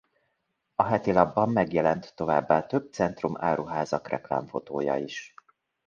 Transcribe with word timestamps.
A 0.75 0.83
hetilapban 0.83 1.49
megjelent 1.49 2.13
továbbá 2.15 2.65
több 2.65 2.91
Centrum 2.93 3.33
Áruházak 3.41 4.07
reklámfotója 4.07 4.95
is. 4.97 5.33